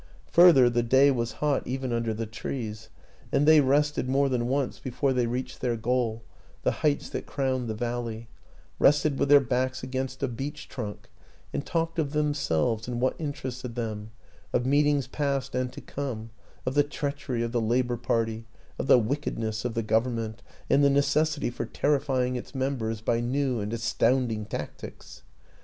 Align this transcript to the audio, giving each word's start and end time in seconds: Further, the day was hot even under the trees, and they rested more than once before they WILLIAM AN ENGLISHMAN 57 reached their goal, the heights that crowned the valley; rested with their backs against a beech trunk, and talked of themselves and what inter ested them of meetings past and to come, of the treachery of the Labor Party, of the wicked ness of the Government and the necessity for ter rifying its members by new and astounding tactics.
Further, 0.31 0.67
the 0.67 0.81
day 0.81 1.11
was 1.11 1.33
hot 1.33 1.61
even 1.67 1.93
under 1.93 2.11
the 2.11 2.25
trees, 2.25 2.89
and 3.31 3.47
they 3.47 3.61
rested 3.61 4.09
more 4.09 4.29
than 4.29 4.47
once 4.47 4.79
before 4.79 5.13
they 5.13 5.27
WILLIAM 5.27 5.43
AN 5.43 5.51
ENGLISHMAN 5.51 5.71
57 5.75 5.75
reached 5.75 5.79
their 5.83 5.91
goal, 5.91 6.23
the 6.63 6.71
heights 6.81 7.09
that 7.09 7.25
crowned 7.27 7.67
the 7.69 7.75
valley; 7.75 8.27
rested 8.79 9.19
with 9.19 9.29
their 9.29 9.39
backs 9.39 9.83
against 9.83 10.23
a 10.23 10.27
beech 10.27 10.67
trunk, 10.67 11.11
and 11.53 11.67
talked 11.67 11.99
of 11.99 12.13
themselves 12.13 12.87
and 12.87 12.99
what 12.99 13.13
inter 13.19 13.49
ested 13.49 13.75
them 13.75 14.09
of 14.51 14.65
meetings 14.65 15.05
past 15.05 15.53
and 15.53 15.71
to 15.71 15.81
come, 15.81 16.31
of 16.65 16.73
the 16.73 16.81
treachery 16.81 17.43
of 17.43 17.51
the 17.51 17.61
Labor 17.61 17.95
Party, 17.95 18.47
of 18.79 18.87
the 18.87 18.97
wicked 18.97 19.37
ness 19.37 19.63
of 19.63 19.75
the 19.75 19.83
Government 19.83 20.41
and 20.67 20.83
the 20.83 20.89
necessity 20.89 21.51
for 21.51 21.67
ter 21.67 21.99
rifying 21.99 22.35
its 22.35 22.55
members 22.55 23.01
by 23.01 23.19
new 23.19 23.59
and 23.59 23.71
astounding 23.71 24.45
tactics. 24.47 25.21